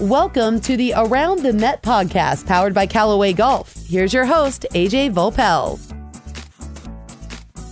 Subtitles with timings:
[0.00, 3.74] Welcome to the Around the Met podcast powered by Callaway Golf.
[3.86, 5.80] Here's your host, AJ Voepel.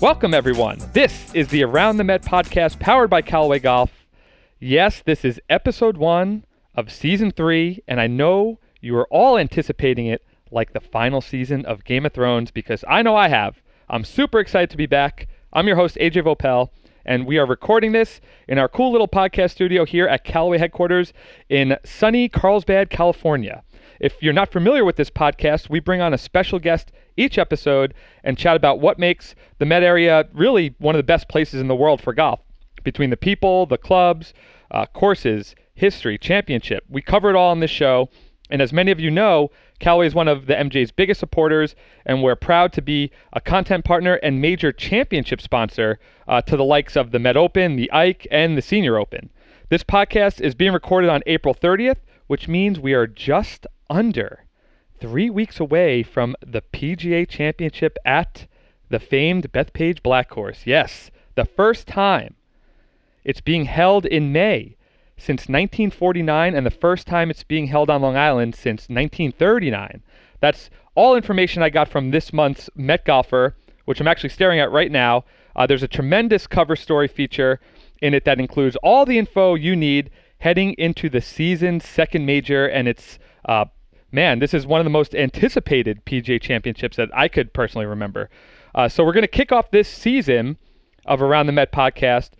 [0.00, 0.78] Welcome, everyone.
[0.94, 4.06] This is the Around the Met podcast powered by Callaway Golf.
[4.58, 10.06] Yes, this is episode one of season three, and I know you are all anticipating
[10.06, 13.60] it like the final season of Game of Thrones because I know I have.
[13.90, 15.28] I'm super excited to be back.
[15.52, 16.70] I'm your host, AJ Voepel
[17.06, 21.12] and we are recording this in our cool little podcast studio here at Callaway headquarters
[21.48, 23.62] in sunny Carlsbad, California.
[24.00, 27.94] If you're not familiar with this podcast, we bring on a special guest each episode
[28.24, 31.68] and chat about what makes the Met area really one of the best places in
[31.68, 32.40] the world for golf.
[32.82, 34.34] Between the people, the clubs,
[34.70, 38.08] uh, courses, history, championship, we cover it all on this show.
[38.50, 41.74] And as many of you know, Callaway is one of the MGA's biggest supporters,
[42.06, 46.64] and we're proud to be a content partner and major championship sponsor uh, to the
[46.64, 49.30] likes of the Met Open, the Ike, and the Senior Open.
[49.68, 54.44] This podcast is being recorded on April 30th, which means we are just under
[55.00, 58.46] three weeks away from the PGA Championship at
[58.88, 60.62] the famed Bethpage Black Course.
[60.64, 62.34] Yes, the first time.
[63.24, 64.76] It's being held in May
[65.16, 70.02] since 1949 and the first time it's being held on Long Island since 1939.
[70.40, 74.70] That's all information I got from this month's Met Golfer, which I'm actually staring at
[74.70, 75.24] right now.
[75.56, 77.60] Uh, there's a tremendous cover story feature
[78.02, 82.66] in it that includes all the info you need heading into the season's second major,
[82.66, 83.64] and it's uh,
[84.14, 88.30] man, this is one of the most anticipated PGA Championships that I could personally remember.
[88.74, 90.56] Uh, so we're going to kick off this season
[91.06, 92.30] of Around the Met podcast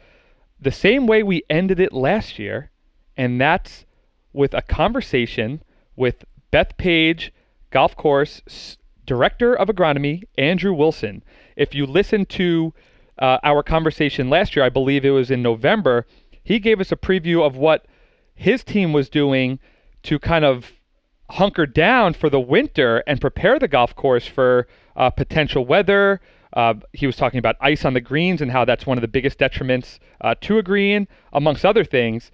[0.65, 2.71] the same way we ended it last year,
[3.17, 3.85] and that's
[4.33, 5.63] with a conversation
[5.95, 7.31] with Bethpage,
[7.71, 8.77] Golf Course
[9.07, 11.23] Director of Agronomy, Andrew Wilson.
[11.57, 12.73] If you listen to
[13.19, 16.07] uh, our conversation last year, I believe it was in November,
[16.43, 17.87] he gave us a preview of what
[18.35, 19.59] his team was doing
[20.05, 20.73] to kind of
[21.31, 24.67] hunker down for the winter and prepare the golf course for
[24.97, 26.21] uh, potential weather,
[26.55, 29.09] uh, he was talking about ice on the greens and how that's one of the
[29.09, 32.31] biggest detriments uh, to a green, amongst other things.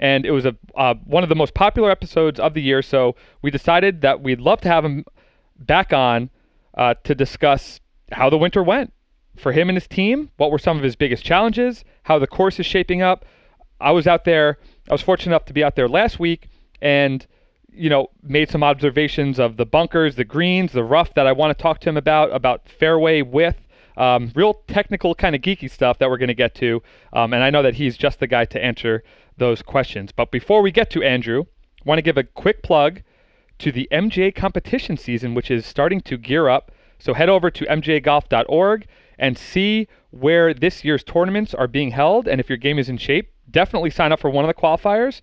[0.00, 2.82] And it was a uh, one of the most popular episodes of the year.
[2.82, 5.04] So we decided that we'd love to have him
[5.58, 6.30] back on
[6.76, 7.80] uh, to discuss
[8.10, 8.92] how the winter went
[9.36, 10.30] for him and his team.
[10.36, 11.84] What were some of his biggest challenges?
[12.04, 13.24] How the course is shaping up.
[13.80, 14.58] I was out there.
[14.88, 16.48] I was fortunate enough to be out there last week
[16.80, 17.26] and
[17.74, 21.56] you know, made some observations of the bunkers, the greens, the rough that I want
[21.56, 23.60] to talk to him about, about fairway width,
[23.96, 26.82] um, real technical kind of geeky stuff that we're going to get to.
[27.12, 29.02] Um, and I know that he's just the guy to answer
[29.36, 30.12] those questions.
[30.12, 33.02] But before we get to Andrew, I want to give a quick plug
[33.58, 36.72] to the MGA competition season, which is starting to gear up.
[36.98, 38.86] So head over to mgagolf.org
[39.18, 42.26] and see where this year's tournaments are being held.
[42.26, 45.20] And if your game is in shape, definitely sign up for one of the qualifiers.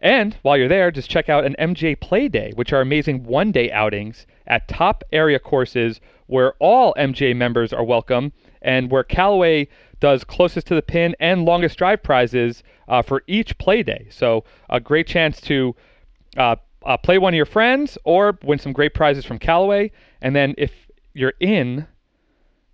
[0.00, 3.52] And while you're there, just check out an MGA Play Day, which are amazing one
[3.52, 9.68] day outings at top area courses where all MGA members are welcome and where Callaway
[10.00, 14.06] does closest to the pin and longest drive prizes uh, for each play day.
[14.10, 15.74] So a great chance to
[16.36, 19.90] uh, uh, play one of your friends or win some great prizes from Callaway.
[20.20, 20.72] And then if
[21.14, 21.86] you're in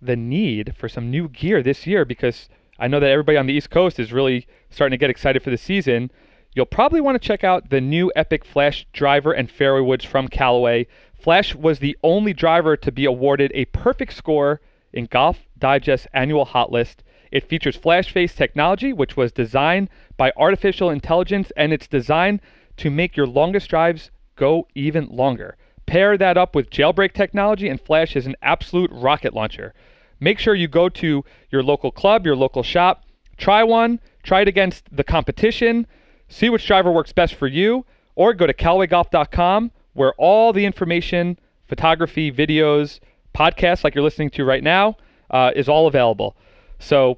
[0.01, 3.53] the need for some new gear this year, because I know that everybody on the
[3.53, 6.11] East Coast is really starting to get excited for the season.
[6.53, 10.27] You'll probably want to check out the new Epic Flash driver and fairway woods from
[10.27, 10.85] Callaway.
[11.13, 14.59] Flash was the only driver to be awarded a perfect score
[14.91, 17.03] in Golf Digest annual hot list.
[17.31, 22.41] It features flash face technology, which was designed by artificial intelligence, and it's designed
[22.75, 25.55] to make your longest drives go even longer.
[25.85, 29.73] Pair that up with jailbreak technology, and Flash is an absolute rocket launcher.
[30.19, 33.05] Make sure you go to your local club, your local shop,
[33.37, 35.87] try one, try it against the competition,
[36.31, 41.37] see which driver works best for you, or go to CallawayGolf.com where all the information,
[41.67, 42.99] photography, videos,
[43.35, 44.95] podcasts like you're listening to right now,
[45.29, 46.35] uh, is all available.
[46.79, 47.17] So,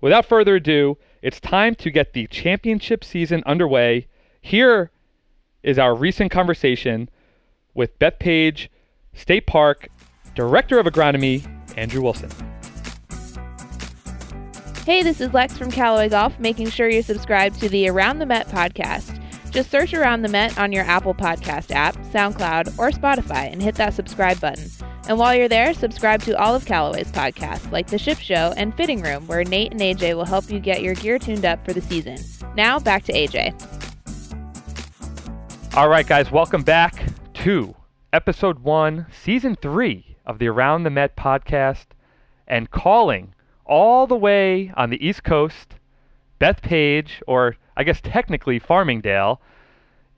[0.00, 4.06] without further ado, it's time to get the championship season underway.
[4.40, 4.90] Here
[5.62, 7.08] is our recent conversation
[7.74, 8.68] with Bethpage,
[9.14, 9.88] State Park
[10.34, 11.46] Director of Agronomy,
[11.76, 12.55] Andrew Wilson.
[14.86, 18.26] Hey, this is Lex from Callaway Golf, making sure you subscribe to the Around the
[18.26, 19.20] Met podcast.
[19.50, 23.74] Just search Around the Met on your Apple Podcast app, SoundCloud, or Spotify and hit
[23.74, 24.70] that subscribe button.
[25.08, 28.76] And while you're there, subscribe to all of Callaway's podcasts, like The Ship Show and
[28.76, 31.72] Fitting Room, where Nate and AJ will help you get your gear tuned up for
[31.72, 32.18] the season.
[32.54, 33.54] Now, back to AJ.
[35.74, 37.74] All right, guys, welcome back to
[38.12, 41.86] episode one, season three of the Around the Met podcast,
[42.46, 43.32] and calling
[43.66, 45.74] all the way on the East Coast,
[46.40, 49.38] Bethpage, or I guess technically Farmingdale,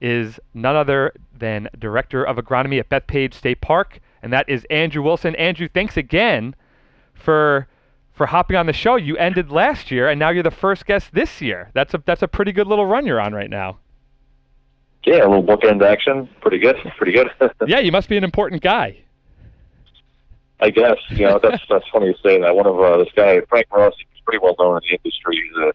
[0.01, 5.01] is none other than Director of Agronomy at Bethpage State Park, and that is Andrew
[5.01, 5.35] Wilson.
[5.35, 6.55] Andrew, thanks again
[7.13, 7.67] for
[8.13, 8.97] for hopping on the show.
[8.97, 11.69] You ended last year, and now you're the first guest this year.
[11.73, 13.79] That's a that's a pretty good little run you're on right now.
[15.05, 16.29] Yeah, a little bookend action.
[16.41, 16.75] Pretty good.
[16.97, 17.29] Pretty good.
[17.67, 18.97] yeah, you must be an important guy.
[20.61, 22.55] I guess you know that's that's funny you say that.
[22.55, 25.41] One of uh, this guy Frank Rossi, he's pretty well known in the industry.
[25.47, 25.73] He's a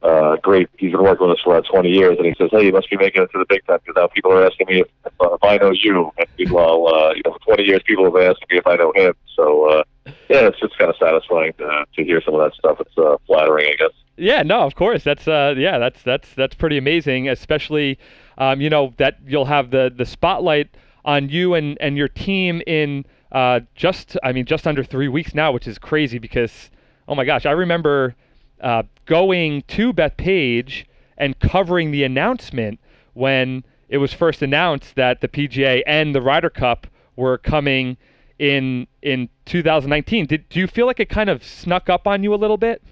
[0.00, 0.68] uh, great.
[0.78, 2.88] He's been working with us for about 20 years, and he says, "Hey, you must
[2.88, 5.12] be making it to the big time because now people are asking me if, if,
[5.20, 8.16] uh, if I know you." And meanwhile, uh, you know, for 20 years, people have
[8.16, 9.14] asked me if I know him.
[9.34, 12.80] So, uh, yeah, it's just kind of satisfying to, to hear some of that stuff.
[12.80, 13.90] It's uh, flattering, I guess.
[14.16, 15.02] Yeah, no, of course.
[15.02, 17.28] That's uh, yeah, that's that's that's pretty amazing.
[17.28, 17.98] Especially,
[18.36, 20.68] um, you know, that you'll have the the spotlight
[21.04, 25.34] on you and and your team in uh, just I mean just under three weeks
[25.34, 26.70] now, which is crazy because
[27.06, 28.14] oh my gosh, I remember
[28.60, 30.84] uh, going to Bethpage
[31.16, 32.80] and covering the announcement
[33.14, 36.86] when it was first announced that the PGA and the Ryder Cup
[37.16, 37.96] were coming
[38.38, 40.26] in in 2019.
[40.26, 42.82] Did do you feel like it kind of snuck up on you a little bit?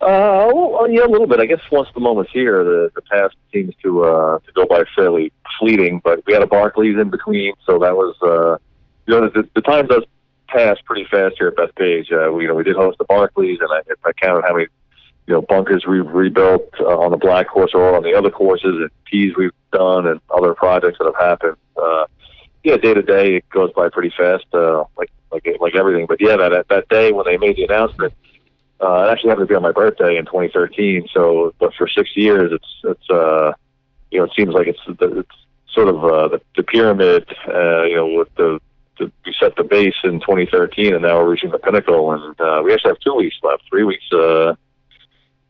[0.00, 1.40] Uh, well, yeah, a little bit.
[1.40, 4.84] I guess once the moment's here, the the past seems to uh to go by
[4.94, 6.00] fairly fleeting.
[6.02, 8.58] But we had a Barclays in between, so that was uh,
[9.08, 10.04] you know, the, the time does
[10.48, 12.12] passed pretty fast here at Bethpage.
[12.12, 14.54] Uh, we, you know, we did host the Barclays, and I, if I counted how
[14.54, 14.66] many,
[15.26, 18.76] you know, bunkers we've rebuilt uh, on the black course or on the other courses,
[18.76, 21.56] and tees we've done, and other projects that have happened.
[21.76, 22.04] Uh,
[22.64, 26.06] yeah, day to day it goes by pretty fast, uh, like like like everything.
[26.06, 28.12] But yeah, that that day when they made the announcement,
[28.80, 31.08] uh, it actually happened to be on my birthday in 2013.
[31.14, 33.52] So, but for six years, it's it's uh,
[34.10, 35.36] you know, it seems like it's it's
[35.72, 38.58] sort of uh, the, the pyramid, uh, you know, with the
[38.98, 42.12] the, we set the base in 2013, and now we're reaching the pinnacle.
[42.12, 43.62] And uh, we actually have two weeks left.
[43.68, 44.04] Three weeks.
[44.12, 44.54] Uh,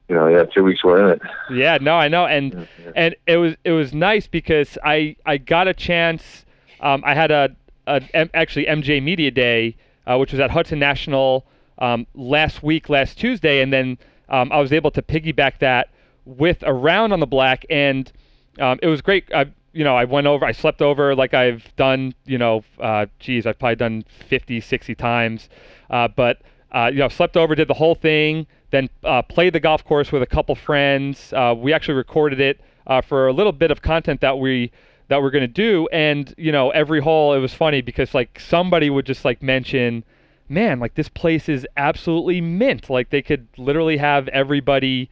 [0.08, 1.22] you know, yeah, two weeks we're in it.
[1.52, 2.92] Yeah, no, I know, and yeah, yeah.
[2.96, 6.46] and it was it was nice because I I got a chance.
[6.80, 7.54] Um, I had a,
[7.86, 8.02] a
[8.34, 11.46] actually MGA Media Day, uh, which was at Hudson National
[11.78, 13.98] um, last week, last Tuesday, and then
[14.30, 15.90] um, I was able to piggyback that
[16.24, 18.10] with a round on the black, and
[18.58, 19.30] um, it was great.
[19.34, 23.06] I, you know, I went over, I slept over like I've done, you know, uh,
[23.18, 25.48] geez, I've probably done 50, 60 times.
[25.90, 26.40] Uh, but,
[26.72, 30.12] uh, you know, slept over, did the whole thing, then uh, played the golf course
[30.12, 31.32] with a couple friends.
[31.32, 34.70] Uh, we actually recorded it uh, for a little bit of content that we
[35.08, 35.88] that we're gonna do.
[35.90, 40.04] And you know, every hole, it was funny because like somebody would just like mention,
[40.48, 42.90] man, like this place is absolutely mint.
[42.90, 45.08] Like they could literally have everybody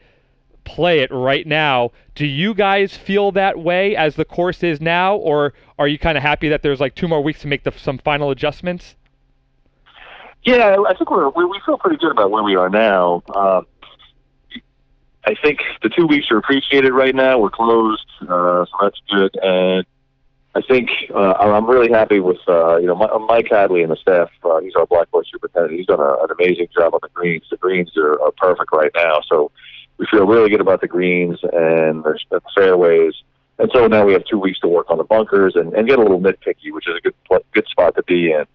[0.67, 1.91] play it right now.
[2.13, 6.17] Do you guys feel that way as the course is now, or are you kind
[6.17, 8.95] of happy that there's like two more weeks to make the, some final adjustments?
[10.43, 13.23] Yeah, I think we're we feel pretty good about where we are now.
[13.33, 13.61] Uh,
[15.25, 17.39] I think the two weeks are appreciated right now.
[17.39, 19.35] We're closed, uh, so that's good.
[19.41, 19.85] And
[20.55, 22.95] I think uh, I'm really happy with uh, you know
[23.27, 24.29] Mike Hadley and the staff.
[24.43, 25.77] Uh, he's our black course superintendent.
[25.77, 27.43] He's done a, an amazing job on the greens.
[27.49, 29.21] The greens are, are perfect right now.
[29.27, 29.51] So
[29.97, 33.13] we feel really good about the greens and the fairways.
[33.59, 35.97] And so now we have two weeks to work on the bunkers and, and get
[35.97, 38.45] a little nitpicky, which is a good good spot to be in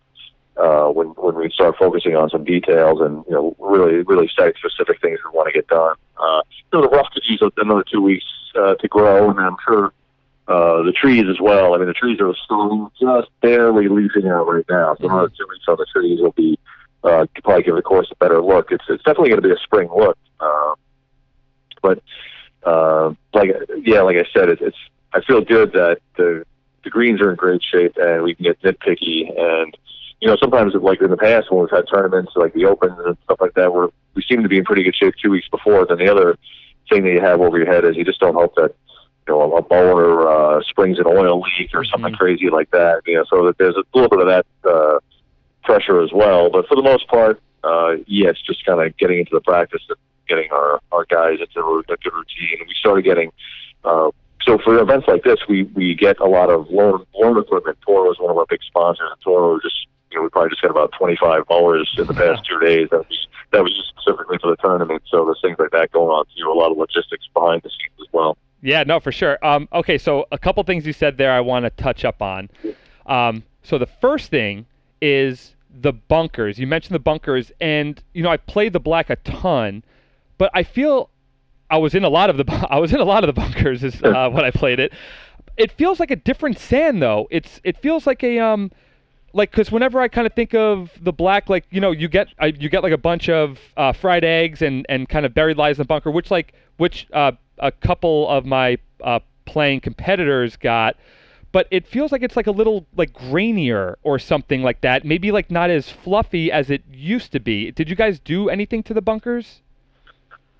[0.56, 4.54] uh, when when we start focusing on some details and you know really really site
[4.56, 5.96] specific things we want to get done.
[6.18, 6.42] Uh,
[6.72, 8.24] you know, the rough could use another two weeks
[8.54, 9.92] uh, to grow, and I'm sure
[10.48, 11.74] uh, the trees as well.
[11.74, 14.94] I mean, the trees are still just barely leafing out right now.
[15.00, 16.58] So another two weeks on the trees will be
[17.02, 18.70] uh, probably give the course a better look.
[18.70, 20.18] It's it's definitely going to be a spring look.
[20.38, 20.74] Uh,
[21.82, 22.02] but
[22.64, 24.76] uh, like yeah, like I said, it, it's
[25.12, 26.44] I feel good that the
[26.84, 29.76] the greens are in great shape and we can get nitpicky and
[30.20, 33.16] you know sometimes like in the past when we've had tournaments like the Opens and
[33.24, 35.84] stuff like that, where we seem to be in pretty good shape two weeks before.
[35.86, 36.38] Then the other
[36.88, 38.74] thing that you have over your head is you just don't hope that
[39.26, 42.18] you know a mower uh, springs an oil leak or something mm-hmm.
[42.18, 43.02] crazy like that.
[43.06, 44.98] You know, so that there's a little bit of that uh,
[45.64, 46.50] pressure as well.
[46.50, 49.82] But for the most part, uh, yeah, it's just kind of getting into the practice
[49.88, 49.98] and
[50.28, 52.66] getting our, our guys into a good routine.
[52.66, 53.32] We started getting,
[53.84, 54.10] uh,
[54.42, 57.78] so for events like this, we, we get a lot of loan, loan equipment.
[57.86, 59.08] Toro is one of our big sponsors.
[59.10, 62.42] And Toro just, you know, we probably just got about 25 mowers in the past
[62.48, 62.88] two days.
[62.90, 65.02] That was, that was just specifically for the tournament.
[65.08, 66.50] So there's things like that going on too.
[66.50, 68.36] A lot of logistics behind the scenes as well.
[68.62, 69.44] Yeah, no, for sure.
[69.44, 72.48] Um, okay, so a couple things you said there I want to touch up on.
[73.06, 74.66] Um, so the first thing
[75.00, 76.58] is the bunkers.
[76.58, 79.82] You mentioned the bunkers, and you know I played the black a ton,
[80.42, 81.08] but I feel
[81.70, 83.84] I was in a lot of the I was in a lot of the bunkers
[83.84, 84.92] is uh, when I played it.
[85.56, 87.28] It feels like a different sand though.
[87.30, 88.72] It's it feels like a um
[89.32, 92.26] like because whenever I kind of think of the black, like you know, you get
[92.42, 95.58] uh, you get like a bunch of uh, fried eggs and and kind of buried
[95.58, 97.30] lies in the bunker, which like which uh,
[97.60, 100.96] a couple of my uh, playing competitors got
[101.52, 105.04] but it feels like it's like a little like grainier or something like that.
[105.04, 107.70] Maybe like not as fluffy as it used to be.
[107.70, 109.60] Did you guys do anything to the bunkers?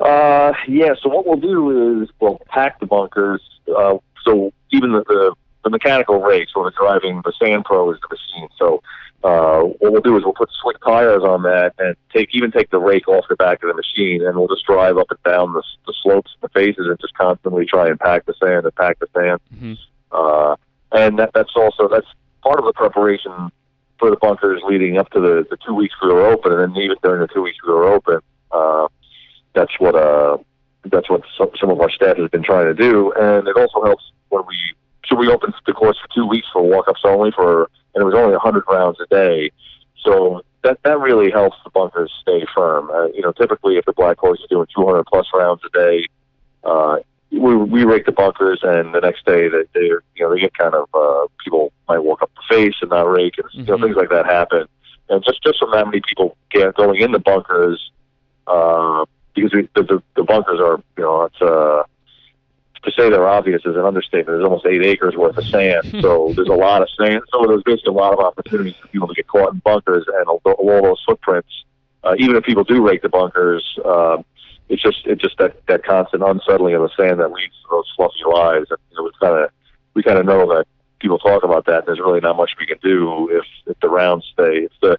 [0.03, 0.95] Uh, yeah.
[1.01, 3.41] So what we'll do is we'll pack the bunkers.
[3.69, 7.99] Uh, so even the, the the mechanical rake, so the driving the Sand Pro is
[8.01, 8.49] the machine.
[8.59, 8.83] So
[9.23, 12.71] uh, what we'll do is we'll put slick tires on that and take even take
[12.71, 15.53] the rake off the back of the machine, and we'll just drive up and down
[15.53, 18.75] the, the slopes, and the faces, and just constantly try and pack the sand and
[18.75, 19.41] pack the sand.
[19.55, 19.75] Mm-hmm.
[20.11, 20.57] Uh,
[20.91, 22.09] and that, that's also that's
[22.43, 23.51] part of the preparation
[23.99, 26.83] for the bunkers leading up to the, the two weeks we were open, and then
[26.83, 28.19] even during the two weeks we were open,
[28.51, 28.89] uh,
[29.55, 30.39] that's what uh,
[30.87, 33.83] that's what some, some of our staff has been trying to do, and it also
[33.85, 34.57] helps when we
[35.07, 38.15] so we opened the course for two weeks for walk-ups only for, and it was
[38.15, 39.51] only 100 rounds a day,
[40.03, 42.91] so that that really helps the bunkers stay firm.
[42.91, 46.07] Uh, you know, typically if the black course is doing 200 plus rounds a day,
[46.65, 46.99] uh,
[47.31, 50.55] we we rake the bunkers, and the next day that they you know they get
[50.57, 53.77] kind of uh, people might walk up the face and not rake, and you know
[53.77, 53.83] Mhm.
[53.85, 54.67] things like that happen.
[55.09, 57.91] And just just from that many people get going in the bunkers,
[58.47, 61.83] uh, because we, the, the the bunkers are you know it's uh
[62.85, 64.27] to say they're obvious is an understatement.
[64.27, 67.23] There's almost eight acres worth of sand, so there's a lot of sand.
[67.33, 70.27] So there's basically a lot of opportunities for people to get caught in bunkers, and
[70.27, 71.49] all all those footprints.
[72.05, 74.25] Uh, even if people do rake the bunkers, um,
[74.69, 77.93] it's just it's just that that constant unsettling of the sand that leads to those
[77.97, 78.65] fluffy lies.
[78.71, 79.51] And you know, we kind of
[79.95, 80.67] we kind of know that
[80.99, 81.81] people talk about that.
[81.81, 84.65] And there's really not much we can do if if the rounds stay.
[84.65, 84.99] It's the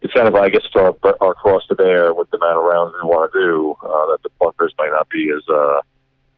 [0.00, 2.94] it's kind of I guess our our cross to bear with the amount of rounds
[3.02, 3.76] we want to do.
[3.82, 5.80] Uh, that the bunkers might not be as uh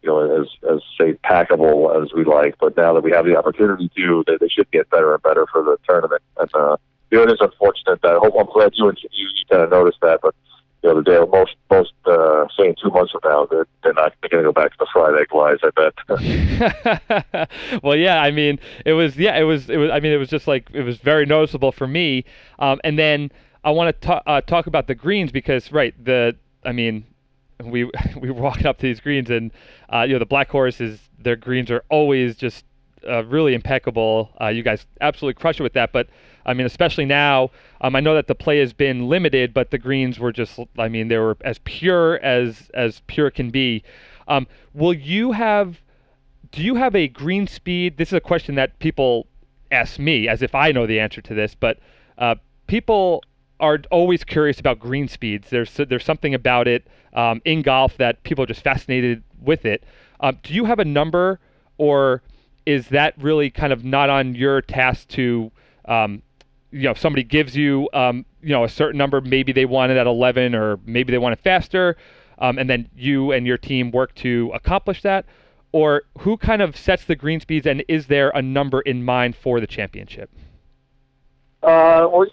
[0.02, 3.36] you know as as say packable as we like, but now that we have the
[3.36, 6.22] opportunity to, they, they should get better and better for the tournament.
[6.38, 6.76] And uh,
[7.10, 9.62] you know, it is unfortunate that I hope I'm glad you and you, you kind
[9.62, 10.34] of noticed that, but
[10.82, 14.18] you know, the day most most uh, saying two months from now that they're not
[14.22, 15.58] going to go back to the fried egg lies.
[15.62, 17.52] I bet.
[17.82, 18.22] well, yeah.
[18.22, 19.38] I mean, it was yeah.
[19.38, 19.90] It was it was.
[19.90, 22.24] I mean, it was just like it was very noticeable for me.
[22.58, 23.30] Um, and then
[23.64, 27.04] I want to uh, talk about the greens because right the I mean
[27.62, 27.84] we
[28.16, 29.50] we were walking up to these greens and
[29.92, 32.64] uh, you know the black horses their greens are always just
[33.08, 34.30] uh, really impeccable.
[34.40, 35.92] Uh, you guys absolutely crush it with that.
[35.92, 36.08] But
[36.46, 37.50] I mean, especially now,
[37.80, 40.88] um, I know that the play has been limited, but the greens were just I
[40.88, 43.82] mean they were as pure as as pure can be.
[44.28, 45.80] Um, will you have?
[46.52, 47.96] Do you have a green speed?
[47.96, 49.28] This is a question that people
[49.70, 51.78] ask me as if I know the answer to this, but
[52.18, 52.34] uh,
[52.66, 53.22] people
[53.60, 55.50] are always curious about green speeds.
[55.50, 59.84] There's there's something about it um, in golf that people are just fascinated with it.
[60.20, 61.40] Um, do you have a number,
[61.78, 62.22] or
[62.66, 65.50] is that really kind of not on your task to,
[65.86, 66.22] um,
[66.70, 69.90] you know, if somebody gives you, um, you know, a certain number, maybe they want
[69.90, 71.96] it at 11, or maybe they want it faster,
[72.38, 75.24] um, and then you and your team work to accomplish that,
[75.72, 79.36] or who kind of sets the green speeds, and is there a number in mind
[79.36, 80.30] for the championship?
[81.62, 82.26] Uh, well,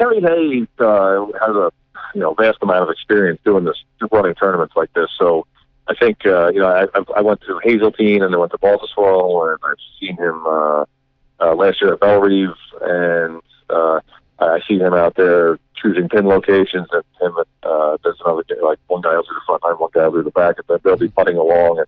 [0.00, 1.70] Kerry Haigh uh, has a
[2.14, 3.76] you know vast amount of experience doing this,
[4.10, 5.10] running tournaments like this.
[5.18, 5.46] So
[5.88, 9.50] I think uh, you know I, I've- went to Hazeltine and I went to Baltusrol
[9.50, 10.84] and I've seen him uh,
[11.40, 14.00] uh, last year at Bellerive and uh,
[14.38, 19.02] I see him out there choosing pin locations and him uh, there's another like one
[19.02, 21.36] guy will the front line, one guy will the back, and then they'll be putting
[21.36, 21.86] along and.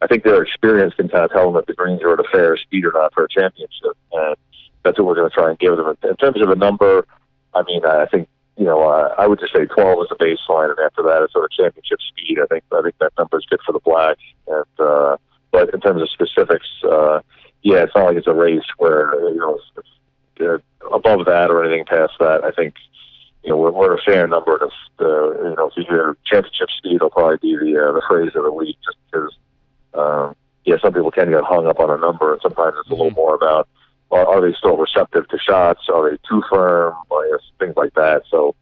[0.00, 2.28] I think their experience can kind of tell them if the greens are at a
[2.30, 4.36] fair speed or not for a championship, and
[4.84, 5.92] that's what we're going to try and give them.
[6.04, 7.04] In terms of a number,
[7.54, 8.28] I mean, I think
[8.58, 11.32] you know, uh, I would just say 12 is the baseline, and after that, it's
[11.32, 12.38] sort of championship speed.
[12.42, 14.18] I think I think that number is good for the black.
[14.48, 15.16] And uh,
[15.52, 17.20] but in terms of specifics, uh,
[17.62, 19.86] yeah, it's not like it's a race where you know it's,
[20.40, 22.42] it's, uh, above that or anything past that.
[22.42, 22.74] I think
[23.44, 24.58] you know we're, we're a fair number.
[24.58, 24.66] To,
[25.04, 28.32] uh, you know, if you hear championship speed, it'll probably be the uh, the phrase
[28.34, 29.36] of the week, just because.
[29.94, 32.94] Um, yeah, some people can get hung up on a number, and sometimes it's a
[32.94, 33.66] little more about
[34.10, 35.82] are, are they still receptive to shots?
[35.92, 36.94] Are they too firm?
[37.58, 38.22] Things like that.
[38.30, 38.54] So,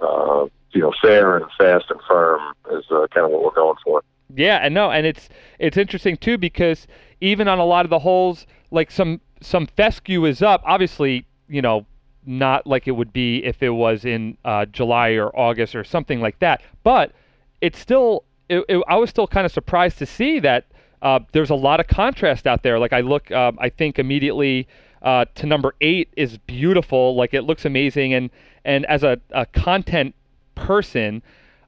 [0.00, 2.40] uh, you know, fair and fast and firm
[2.70, 4.02] is uh, kind of what we're going for.
[4.34, 5.28] Yeah, and no, and it's
[5.58, 6.86] it's interesting too because
[7.20, 10.62] even on a lot of the holes, like some some fescue is up.
[10.64, 11.86] Obviously, you know,
[12.24, 16.20] not like it would be if it was in uh, July or August or something
[16.20, 16.62] like that.
[16.82, 17.12] But
[17.60, 20.66] it's still, it, it, I was still kind of surprised to see that
[21.02, 22.78] uh, there's a lot of contrast out there.
[22.78, 24.68] Like I look, um, I think immediately
[25.02, 27.14] uh, to number eight is beautiful.
[27.14, 28.30] Like it looks amazing, and
[28.64, 30.14] and as a, a content
[30.54, 31.22] person,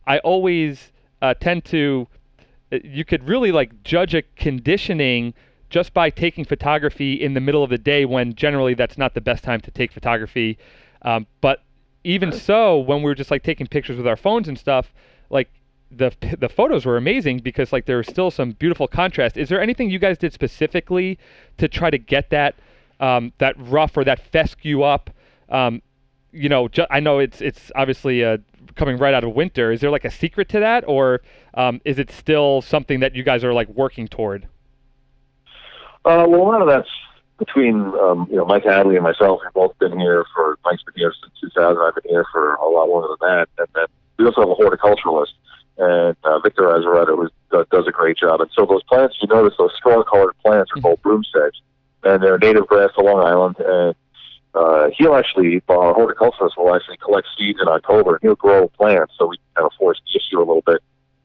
[0.07, 2.07] I always uh, tend to
[2.71, 5.35] you could really like judge a conditioning
[5.71, 9.21] just by taking photography in the middle of the day when generally that's not the
[9.21, 10.57] best time to take photography.
[11.03, 11.63] Um, but
[12.05, 14.93] even so, when we were just like taking pictures with our phones and stuff,
[15.31, 15.51] like
[15.91, 19.37] the the photos were amazing because like there was still some beautiful contrast.
[19.37, 21.19] Is there anything you guys did specifically
[21.59, 22.55] to try to get that
[23.01, 25.11] um, that rough or that fescue up?
[25.49, 25.83] Um,
[26.33, 28.39] you know, ju- I know it's it's obviously uh,
[28.75, 29.73] coming right out of winter.
[29.73, 31.21] Is there like a secret to that, or
[31.55, 34.49] um, is it still something that you guys are like working toward?
[36.05, 36.89] Uh, well, a lot of that's
[37.39, 39.41] between um, you know Mike Hadley and myself.
[39.43, 41.79] We've both been here for Mike's been here since 2000.
[41.81, 43.87] I've been here for a lot longer than that, and then
[44.19, 45.33] we also have a horticulturalist,
[45.79, 48.41] and uh, Victor Azaretto who does, does a great job.
[48.41, 51.57] And so those plants, you notice those straw-colored plants are called broom sedge,
[52.05, 53.57] and they're native grass to Long Island.
[53.59, 53.95] And
[54.55, 59.15] uh, he'll actually, our horticulturalist will actually collect seeds in October, and he'll grow plants.
[59.19, 60.81] So we kind of force the issue a little bit,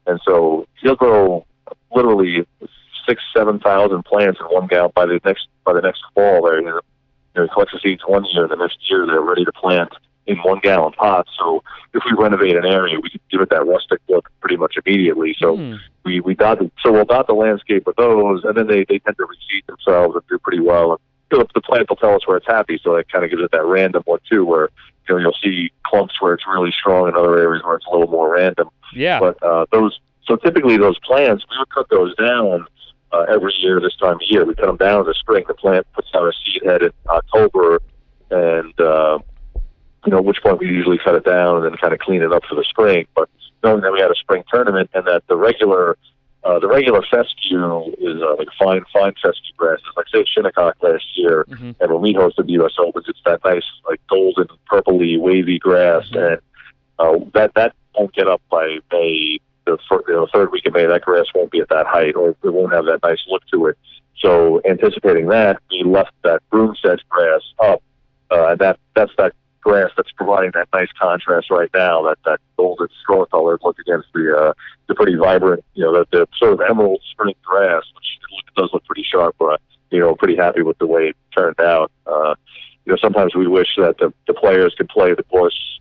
[0.06, 1.46] and so he'll grow
[1.94, 2.46] literally
[3.06, 6.42] six, seven thousand plants in one gallon by the next by the next fall.
[6.42, 9.52] There, you know, he collects the seeds one year, the next year they're ready to
[9.52, 9.92] plant
[10.30, 11.30] in one gallon pots.
[11.38, 14.76] So if we renovate an area, we can give it that rustic look pretty much
[14.84, 15.34] immediately.
[15.38, 15.74] So Hmm.
[16.04, 18.98] we we dot the, so we'll dot the landscape with those, and then they they
[19.00, 20.92] tend to reseed themselves and do pretty well.
[20.92, 21.00] And
[21.32, 23.42] you know, the plant will tell us where it's happy, so it kind of gives
[23.42, 24.68] it that random one too, where
[25.08, 27.90] you know you'll see clumps where it's really strong, and other areas where it's a
[27.90, 28.68] little more random.
[28.94, 29.18] Yeah.
[29.20, 32.66] But uh, those, so typically those plants, we would cut those down
[33.12, 34.44] uh, every year this time of year.
[34.44, 35.44] We cut them down in the spring.
[35.46, 37.80] The plant puts out a seed head in October,
[38.30, 39.18] and uh,
[40.04, 42.22] you know at which point we usually cut it down and then kind of clean
[42.22, 43.06] it up for the spring.
[43.14, 43.28] But
[43.62, 45.96] knowing that we had a spring tournament and that the regular
[46.42, 51.04] uh, the regular fescue is uh, like fine fine fescue grasses, like say Shinnecock last
[51.16, 51.74] year, Mhm.
[51.80, 52.72] and when we hosted the U.S.
[52.78, 56.32] Opens, it's that nice like golden purpley wavy grass, Mhm.
[56.32, 56.40] and
[56.98, 59.38] uh, that that won't get up by May.
[59.66, 62.16] The fir- you know, third week of May, that grass won't be at that height,
[62.16, 63.76] or it won't have that nice look to it.
[64.18, 67.82] So, anticipating that, we left that broom sedge grass up.
[68.30, 72.02] Uh, that that's that grass that's providing that nice contrast right now.
[72.02, 74.52] That that golden straw colored look against the uh,
[74.88, 78.06] the pretty vibrant, you know, the, the sort of emerald spring grass, which
[78.56, 79.36] does look pretty sharp.
[79.38, 81.90] But you know, pretty happy with the way it turned out.
[82.06, 82.34] Uh,
[82.84, 85.80] you know, sometimes we wish that the, the players could play the course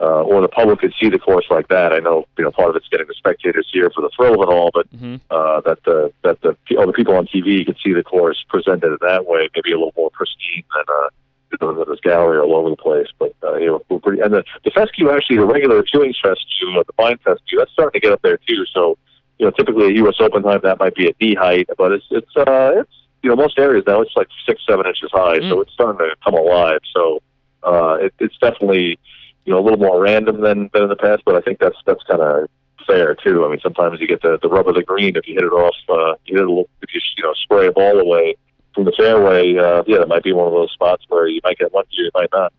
[0.00, 1.92] uh, or the public could see the course like that.
[1.92, 4.48] I know, you know, part of it's getting the spectators here for the thrill of
[4.48, 7.92] it all, but hmm uh, that the that the other people on TV could see
[7.92, 11.08] the course presented in that way, maybe a little more pristine than uh,
[11.52, 13.08] you know, this gallery all over the place.
[13.18, 14.20] But uh, you know, we're pretty.
[14.22, 18.00] And the, the fescue, actually, the regular chewing fescue, uh, the fine fescue, that's starting
[18.00, 18.64] to get up there too.
[18.72, 18.98] So,
[19.38, 20.16] you know, typically at U.S.
[20.20, 23.36] Open time, that might be at knee height, but it's it's uh, it's you know
[23.36, 25.62] most areas now it's like six seven inches high, so Mm.
[25.62, 26.80] it's starting to come alive.
[26.94, 27.22] So,
[27.62, 28.98] uh, it, it's definitely
[29.44, 31.76] you know a little more random than than in the past, but I think that's
[31.86, 32.48] that's kind of
[32.86, 33.44] fair too.
[33.44, 35.52] I mean, sometimes you get the the rub of the green if you hit it
[35.52, 35.74] off.
[35.88, 38.36] Uh, you hit it a little, if you you know spray a ball away
[38.74, 39.56] from the fairway.
[39.56, 42.04] Uh, yeah, it might be one of those spots where you might get lucky, or
[42.04, 42.52] you might not.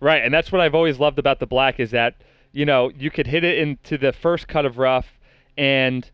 [0.00, 2.16] Right, and that's what I've always loved about the black is that
[2.52, 5.18] you know you could hit it into the first cut of rough,
[5.56, 6.10] and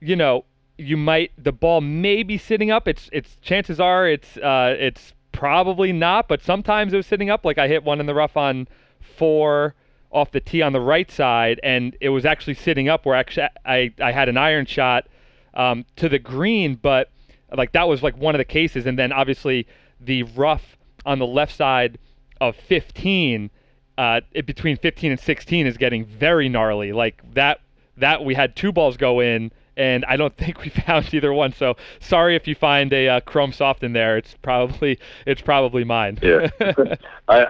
[0.00, 0.44] you know
[0.78, 2.88] you might the ball may be sitting up.
[2.88, 7.44] It's it's chances are it's uh, it's probably not, but sometimes it was sitting up.
[7.44, 8.66] Like I hit one in the rough on
[9.00, 9.74] four
[10.10, 13.48] off the tee on the right side, and it was actually sitting up where actually
[13.66, 15.06] I I had an iron shot
[15.54, 17.10] um, to the green, but
[17.56, 19.66] like that was like one of the cases, and then obviously
[20.00, 21.98] the rough on the left side
[22.40, 23.50] of 15
[23.96, 27.60] uh, it, between 15 and 16 is getting very gnarly like that
[27.96, 31.52] that we had two balls go in and i don't think we found either one
[31.52, 35.82] so sorry if you find a uh, chrome soft in there it's probably it's probably
[35.82, 36.48] mine Yeah.
[37.28, 37.46] I,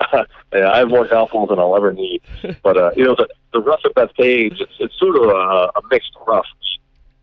[0.52, 2.22] yeah, I have more golf balls than I'll ever need.
[2.62, 5.80] But uh, you know, the the rough at Bethpage, it's it's sort of a, a
[5.90, 6.46] mixed rough.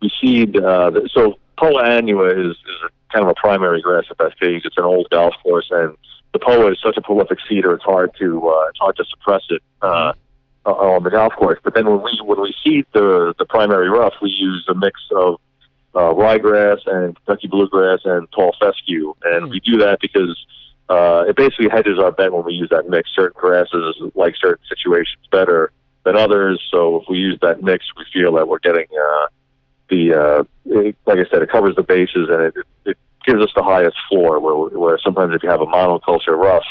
[0.02, 4.18] We seed uh, so Poa annua is is a, kind of a primary grass at
[4.18, 4.66] Bethpage.
[4.66, 5.96] It's an old golf course, and
[6.34, 7.74] the Poa is such a prolific seeder.
[7.74, 9.62] It's hard to uh, it's hard to suppress it.
[9.82, 10.14] Uh,
[10.68, 13.88] uh, on the golf course, but then when we when we seed the the primary
[13.90, 15.36] rough, we use a mix of
[15.94, 19.50] uh, ryegrass and Kentucky bluegrass and tall fescue, and Hmm.
[19.52, 20.36] we do that because
[20.90, 23.12] uh, it basically hedges our bet when we use that mix.
[23.16, 25.72] Certain grasses like certain situations better
[26.04, 29.28] than others, so if we use that mix, we feel that we're getting uh,
[29.90, 32.54] the uh, it, like I said, it covers the bases and it,
[32.86, 34.40] it gives us the highest floor.
[34.40, 36.66] Where, where sometimes if you have a monoculture rough,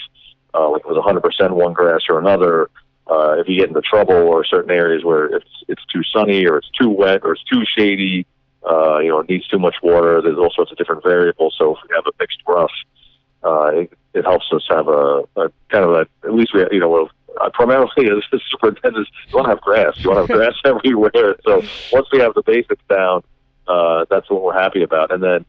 [0.55, 2.69] uh, like with 100% one grass or another,
[3.07, 6.59] uh, if you get into trouble or certain areas where it's it's too sunny or
[6.59, 8.27] it's too wet or it's too shady,
[8.69, 10.23] uh, you know, it needs too much water.
[10.23, 11.55] There's all sorts of different variables.
[11.59, 12.73] So if we have a mixed rough,
[13.43, 16.81] uh, it, it helps us have a, a kind of a at least we you
[16.81, 17.09] know
[17.41, 19.95] uh, primarily as the superintendent, you want to have grass.
[19.99, 21.37] You want to have grass everywhere.
[21.45, 23.23] So once we have the basics down,
[23.67, 25.11] uh, that's what we're happy about.
[25.13, 25.45] And then,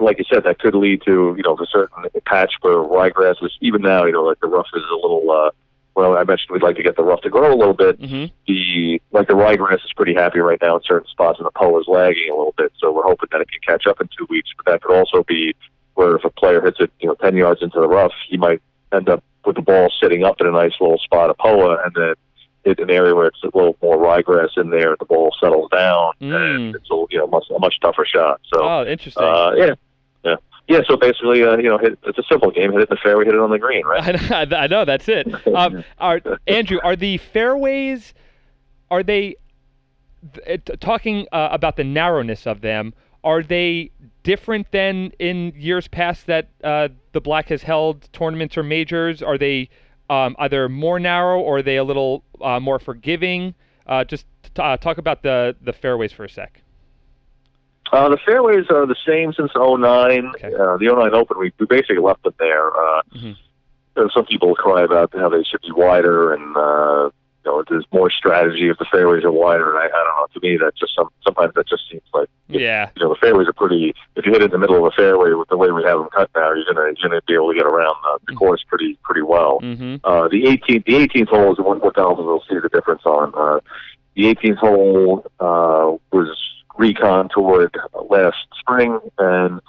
[0.00, 3.56] like you said, that could lead to you know a certain patch where ryegrass was
[3.60, 5.50] even now you know like the rough is a little uh,
[5.94, 7.98] well, I mentioned we'd like to get the rough to grow a little bit.
[7.98, 11.50] hmm The like the ryegrass is pretty happy right now in certain spots, and the
[11.50, 12.72] poa is lagging a little bit.
[12.78, 14.50] So we're hoping that it can catch up in two weeks.
[14.56, 15.54] But that could also be
[15.94, 18.62] where if a player hits it, you know, ten yards into the rough, he might
[18.92, 21.94] end up with the ball sitting up in a nice little spot of poa, and
[21.94, 22.14] then
[22.64, 26.12] hit an area where it's a little more ryegrass in there, the ball settles down,
[26.20, 26.34] Mm.
[26.66, 28.40] and it's a you know much a much tougher shot.
[28.52, 29.22] So Oh, interesting.
[29.24, 29.74] uh, yeah,
[30.24, 30.36] yeah,
[30.68, 30.80] yeah.
[30.86, 32.72] So basically, uh, you know, hit, it's a simple game.
[32.72, 34.02] Hit it in the fairway, hit it on the green, right?
[34.32, 35.26] I know, I know that's it.
[35.54, 36.78] Um, are Andrew?
[36.84, 38.12] Are the fairways?
[38.90, 39.36] Are they
[40.46, 42.92] th- talking uh, about the narrowness of them?
[43.22, 43.90] Are they
[44.22, 49.22] different than in years past that uh, the Black has held tournaments or majors?
[49.22, 49.68] Are they
[50.08, 53.54] um, either more narrow or are they a little uh, more forgiving?
[53.86, 56.62] Uh, just t- uh, talk about the the fairways for a sec.
[57.92, 60.32] Uh, the fairways are the same since '09.
[60.36, 60.54] Okay.
[60.54, 62.68] Uh, the '09 Open, we, we basically left them there.
[62.68, 63.36] Uh, Mhm.
[64.14, 67.10] some people cry about how they should be wider, and uh,
[67.44, 69.70] you know, there's more strategy if the fairways are wider.
[69.70, 70.26] And I, I don't know.
[70.34, 72.90] To me, that just some sometimes that just seems like Yeah.
[72.96, 73.94] you know the fairways are pretty.
[74.16, 76.08] If you hit in the middle of a fairway with the way we have them
[76.14, 78.98] cut now, you're gonna you're gonna be able to get around the, the course pretty
[79.02, 79.58] pretty well.
[79.62, 79.96] Mm-hmm.
[80.04, 83.32] Uh, the 18th, the 18th hole is what, what golfers will see the difference on.
[83.34, 83.60] Uh,
[84.16, 86.36] the 18th hole uh, was
[86.78, 87.74] recontoured
[88.10, 89.60] last spring, and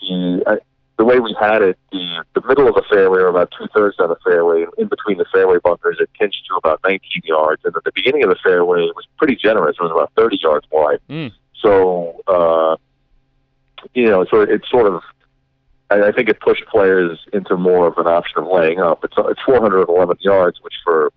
[0.00, 0.56] the uh,
[0.98, 3.96] the way we had it, the the middle of the fairway, or about two thirds
[3.98, 7.74] of the fairway, in between the fairway bunkers, it pinched to about 19 yards, and
[7.76, 9.76] at the beginning of the fairway, it was pretty generous.
[9.78, 10.98] It was about 30 yards wide.
[11.08, 11.32] Mm.
[11.62, 12.76] So, uh,
[13.94, 15.02] you know, so it, it's sort of
[15.90, 19.04] I, I think it pushed players into more of an option of laying up.
[19.04, 21.12] It's it's 411 yards, which for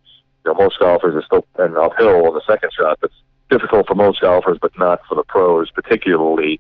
[0.46, 3.00] you know most golfers is still an uphill on the second shot.
[3.02, 3.13] That's
[3.50, 6.60] difficult for most golfers, but not for the pros particularly.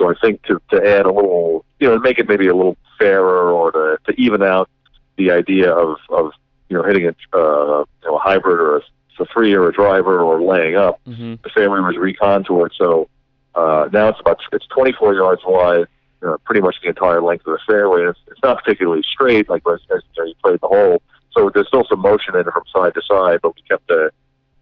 [0.00, 2.78] So I think to to add a little, you know, make it maybe a little
[2.98, 4.70] fairer or to to even out
[5.18, 6.32] the idea of of
[6.70, 8.80] you know hitting a uh, you know a hybrid or a,
[9.20, 11.34] a three or a driver or laying up Mm-hmm.
[11.42, 13.10] the fairway was recontoured, so
[13.54, 15.86] uh, now it's about it's 24 yards wide,
[16.26, 18.08] uh, pretty much the entire length of the fairway.
[18.08, 21.50] It's, it's not particularly straight, like as, as you, know, you played the hole, so
[21.52, 24.10] there's still some motion in it from side to side, but we kept a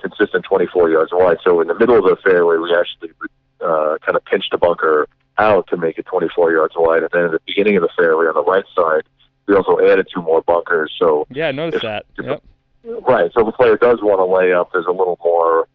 [0.00, 1.38] consistent 24 yards wide.
[1.44, 3.12] So in the middle of the fairway, we actually
[3.60, 5.06] uh, kind of pinched the bunker
[5.38, 8.26] out to make it 24 yards wide, and then at the beginning of the fairway
[8.26, 9.02] on the right side,
[9.46, 10.92] we also added two more bunkers.
[10.98, 12.06] So Yeah, I noticed If- that.
[12.18, 12.42] if- Yep.
[13.06, 13.30] Right.
[13.34, 15.66] So if a player does want to lay up, there's a little more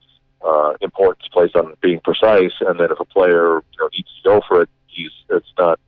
[0.42, 4.30] uh, importance placed on being precise, and then if a player you know, needs to
[4.30, 5.80] go for it, he's it's not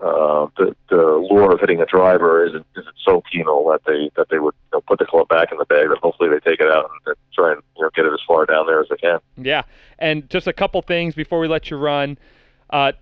[0.00, 4.28] uh, the the lure of hitting a driver isn't isn't so penal that they that
[4.30, 5.88] they would you know, put the club back in the bag.
[5.88, 8.20] But hopefully they take it out and, and try and you know get it as
[8.26, 9.18] far down there as they can.
[9.36, 9.62] Yeah,
[9.98, 12.18] and just a couple things before we let you run.
[12.70, 12.92] Uh,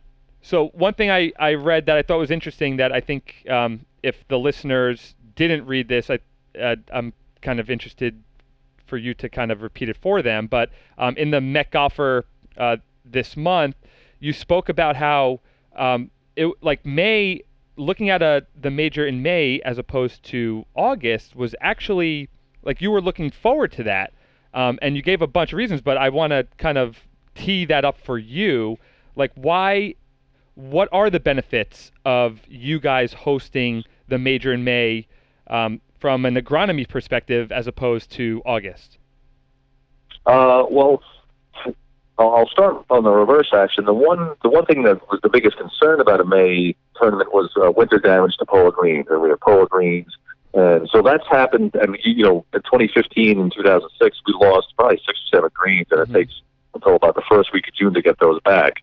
[0.43, 3.85] so one thing I, I read that I thought was interesting that I think um,
[4.03, 6.19] if the listeners didn't read this, I
[6.61, 8.23] uh, I'm kind of interested
[8.87, 10.47] for you to kind of repeat it for them.
[10.47, 12.25] But um, in the Met Golfer
[12.57, 13.77] uh, this month,
[14.21, 15.41] you spoke about how
[15.77, 17.43] um, it like May
[17.77, 22.29] looking at a the major in May as opposed to August was actually
[22.63, 24.13] like you were looking forward to that.
[24.55, 26.97] Um, and you gave a bunch of reasons, but I want to kind of
[27.35, 28.79] tee that up for you.
[29.15, 29.97] Like, why?
[30.57, 35.07] What are the benefits of you guys hosting the major in May
[35.49, 38.99] um, from an agronomy perspective as opposed to August?
[40.25, 41.03] Uh, well,
[42.19, 43.85] I'll I'll start on the reverse action.
[43.85, 47.51] The one, the one thing that was the biggest concern about a May tournament was
[47.63, 50.17] uh, winter damage to Poa greens, and we have Poa greens,
[50.55, 51.75] and so that's happened.
[51.75, 56.01] And you know, in 2015 and 2006, we lost probably six or seven greens, and
[56.01, 56.33] it takes
[56.73, 58.83] until about the first week of June to get those back.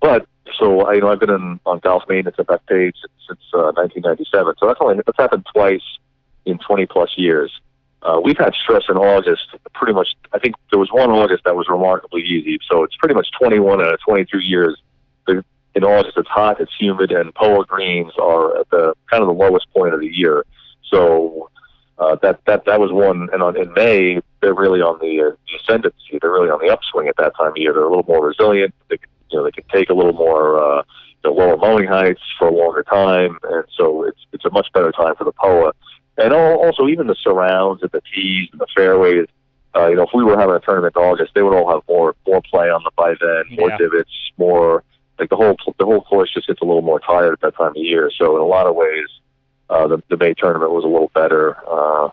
[0.00, 0.26] But
[0.58, 2.94] so I, you know, I've been in, on golf maintenance at Bethpage
[3.26, 4.54] since, uh, 1997.
[4.58, 5.82] So that's only that's happened twice
[6.44, 7.60] in 20 plus years.
[8.02, 9.48] Uh, we've had stress in August.
[9.74, 12.58] Pretty much, I think there was one August that was remarkably easy.
[12.70, 14.80] So it's pretty much 21 out of 22 years.
[15.74, 19.34] In August, it's hot, it's humid, and poa greens are at the kind of the
[19.34, 20.44] lowest point of the year.
[20.90, 21.50] So
[21.98, 23.28] uh, that that that was one.
[23.32, 26.18] And on, in May, they're really on the, uh, the ascendancy.
[26.20, 27.72] They're really on the upswing at that time of year.
[27.72, 28.74] They're a little more resilient.
[28.88, 30.82] They can, you know they can take a little more uh,
[31.24, 34.92] the lower mowing heights for a longer time, and so it's it's a much better
[34.92, 35.72] time for the POA.
[36.16, 39.26] And also even the surrounds and the tees and the fairways.
[39.76, 41.82] Uh, you know, if we were having a tournament in August, they would all have
[41.88, 43.76] more more play on them by then, more Yeah.
[43.76, 44.82] divots, more
[45.18, 47.70] like the whole the whole course just gets a little more tired at that time
[47.70, 48.10] of year.
[48.16, 49.06] So in a lot of ways,
[49.70, 51.56] uh, the the May tournament was a little better.
[51.68, 52.08] Uh,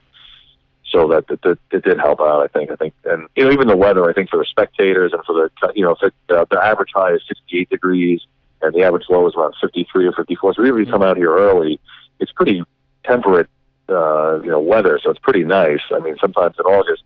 [0.90, 2.72] so that it, it, it did help out, I think.
[2.72, 5.34] I think, and you know, even the weather, I think, for the spectators and for
[5.34, 8.22] the you know, if it, uh, the average high is 68 degrees
[8.62, 10.56] and the average low is around 53 or 54.
[10.56, 11.80] So even if you come out here early,
[12.20, 12.64] it's pretty
[13.04, 13.50] temperate
[13.90, 15.82] uh, you know weather, so it's pretty nice.
[15.92, 17.04] I mean, sometimes in August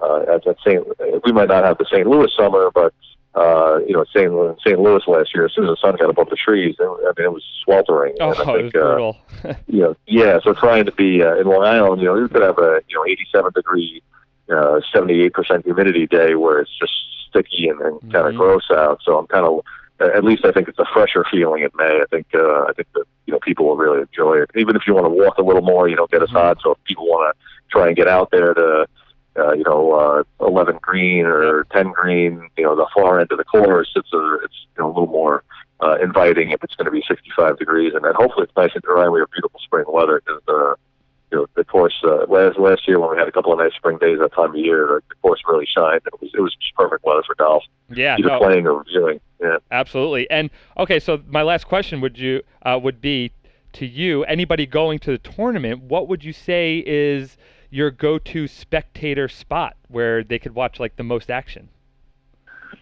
[0.00, 0.86] uh, at, at St.
[1.24, 2.06] We might not have the St.
[2.06, 2.94] Louis summer, but
[3.34, 4.30] uh, you know, St.
[4.60, 4.78] St.
[4.78, 7.32] Louis last year, as soon as the sun got above the trees, I mean, it
[7.32, 8.14] was sweltering.
[8.20, 9.16] Oh, and I think, it was brutal.
[9.44, 10.38] Uh, you know, yeah.
[10.44, 12.96] So trying to be uh, in Long Island, you know, you could have a you
[12.96, 14.02] know 87 degree,
[14.54, 16.92] uh, 78 percent humidity day where it's just
[17.28, 19.00] sticky and, and kind of gross out.
[19.04, 19.64] So I'm kind of,
[20.00, 22.00] at least I think it's a fresher feeling in May.
[22.00, 24.50] I think uh, I think that you know people will really enjoy it.
[24.54, 26.34] Even if you want to walk a little more, you don't get as Mhm.
[26.40, 26.58] hot.
[26.62, 28.86] So if people want to try and get out there to
[29.36, 29.92] uh, you know,
[30.40, 34.12] uh, 11 green or 10 green, you know, the far end of the course, it's
[34.12, 35.42] a, it's, you know, a little more,
[35.80, 37.92] uh, inviting if it's going to be 65 degrees.
[37.94, 40.74] And then hopefully it's nice and dry we have beautiful spring weather because, uh,
[41.32, 43.74] you know, the course, uh, last, last year when we had a couple of nice
[43.74, 46.02] spring days that time of year, the, the course really shined.
[46.06, 49.20] It was, it was just perfect weather for golf, Yeah, either no, playing or viewing.
[49.40, 49.56] Yeah.
[49.72, 50.30] absolutely.
[50.30, 53.32] And okay, so my last question would you uh, would be
[53.74, 57.36] to you, anybody going to the tournament, what would you say is
[57.74, 61.68] your go-to spectator spot where they could watch like the most action?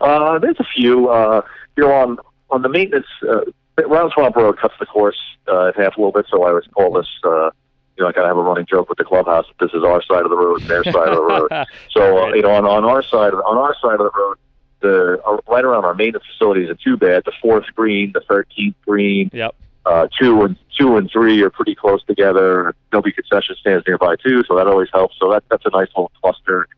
[0.00, 1.08] Uh, there's a few.
[1.08, 1.40] Uh,
[1.76, 2.18] you know, on
[2.50, 3.40] on the maintenance, uh,
[3.86, 6.66] Round Swamp Road cuts the course uh, in half a little bit, so I always
[6.74, 7.08] call this.
[7.24, 7.50] Uh,
[7.96, 9.46] you know, I kind of have a running joke with the clubhouse.
[9.46, 11.50] that This is our side of the road, and their side of the road.
[11.90, 14.36] So uh, you know, on, on our side, on our side of the road,
[14.80, 17.22] the uh, right around our maintenance facilities are too bad.
[17.24, 19.54] The fourth green, the thirteenth green, Yep.
[19.86, 22.74] Uh, two and two and three are pretty close together.
[22.90, 25.16] There'll be concession stands nearby too, so that always helps.
[25.18, 26.68] So that that's a nice little cluster.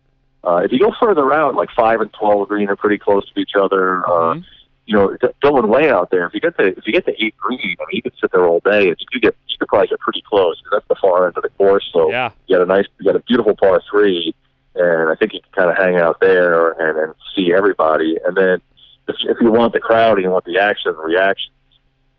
[0.42, 3.40] Uh, if you go further out, like five and twelve green are pretty close to
[3.40, 4.04] each other.
[4.06, 4.44] Uh, Mhm.
[4.86, 6.26] you know, going way out there.
[6.26, 8.30] If you get the if you get the eight green, I mean, you could sit
[8.32, 10.94] there all day, and you get you could probably get pretty close 'cause that's the
[10.96, 11.88] far end of the course.
[11.92, 12.30] So Yeah.
[12.46, 14.34] you got a nice, you got a beautiful par three,
[14.74, 18.18] and I think you can kind of hang out there and, and see everybody.
[18.26, 18.60] And then
[19.08, 21.50] if, if you want the crowd you want the action and reaction,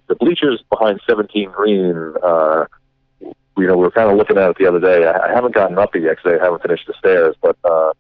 [0.08, 2.14] the bleachers behind 17 green.
[2.24, 2.66] Uh,
[3.22, 5.06] you know, we were kind of looking at it the other day.
[5.08, 7.36] I, I haven't gotten up yet because I haven't finished the stairs.
[7.42, 7.92] But uh,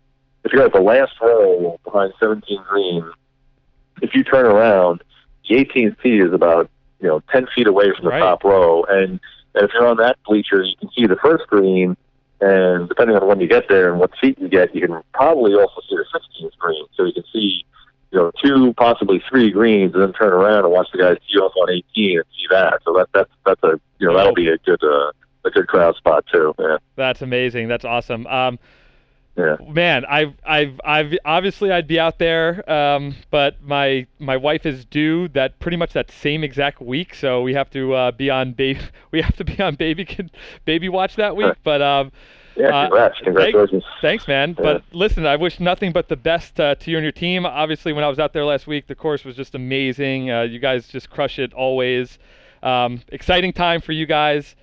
[0.43, 3.09] if you're at the last row behind 17 green,
[4.01, 5.01] if you turn around,
[5.47, 8.19] the 18th tee is about you know 10 feet away from the Right.
[8.19, 9.19] top row, and,
[9.53, 11.95] and if you're on that bleacher, you can see the first green.
[12.41, 15.53] And depending on when you get there and what seat you get, you can probably
[15.55, 16.85] also see the 16th green.
[16.95, 17.65] So you can see,
[18.15, 21.37] you know, two, possibly three greens, and then turn around and watch the guys tee
[21.37, 22.79] off on 18 and see that.
[22.85, 25.11] So that that's that's a you know that'll be a good uh,
[25.43, 26.55] a good crowd spot too.
[26.57, 27.67] Yeah, That's amazing.
[27.67, 28.25] That's awesome.
[28.27, 28.57] Um,
[29.37, 29.57] yeah.
[29.67, 34.85] man, I've, I've, I've obviously I'd be out there, um, but my my wife is
[34.85, 38.53] due that pretty much that same exact week, so we have to uh, be on
[38.53, 38.79] baby
[39.11, 40.31] we have to be on baby kid,
[40.63, 41.53] baby watch that week.
[41.65, 42.13] But um,
[42.55, 43.83] Yeah, Uh, congrats, congratulations.
[44.01, 44.55] thanks, man.
[44.57, 44.63] Yeah.
[44.63, 47.45] But listen, I wish nothing but the best uh, to you and your team.
[47.45, 50.31] Obviously, when I was out there last week, the course was just amazing.
[50.31, 52.17] Uh, you guys just crush it always.
[52.63, 54.55] Um, exciting time for you guys.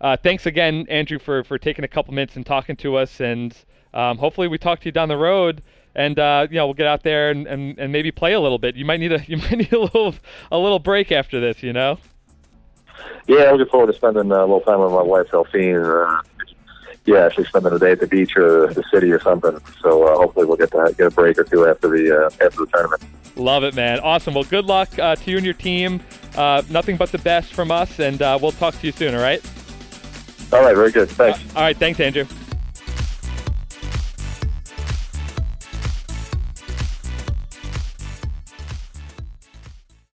[0.00, 3.20] Uh, thanks again, Andrew, for, for taking a couple minutes and talking to us.
[3.20, 3.54] And
[3.92, 5.62] um, hopefully, we talk to you down the road.
[5.96, 8.58] And uh, you know, we'll get out there and, and, and maybe play a little
[8.58, 8.76] bit.
[8.76, 10.14] You might need a you might need a little
[10.52, 11.64] a little break after this.
[11.64, 11.98] You know.
[13.26, 15.76] Yeah, I'm looking forward to spending uh, a little time with my wife, Delphine.
[15.84, 16.22] Uh,
[17.10, 19.58] yeah, actually spending a day at the beach or the city or something.
[19.82, 22.64] So uh, hopefully we'll get to get a break or two after the uh, after
[22.64, 23.02] the tournament.
[23.36, 24.00] Love it, man.
[24.00, 24.34] Awesome.
[24.34, 26.00] Well, good luck uh, to you and your team.
[26.36, 29.14] Uh, nothing but the best from us, and uh, we'll talk to you soon.
[29.14, 29.42] All right.
[30.52, 31.08] All right, very good.
[31.08, 31.40] Thanks.
[31.56, 31.76] All right.
[31.76, 32.26] Thanks, Andrew.